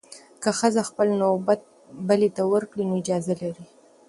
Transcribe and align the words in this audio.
که 0.41 0.49
ښځه 0.59 0.81
خپل 0.89 1.07
نوبت 1.21 1.61
بلې 2.07 2.29
ته 2.35 2.43
ورکړي، 2.51 2.83
نو 2.89 2.93
اجازه 3.01 3.33
لري. 3.41 3.65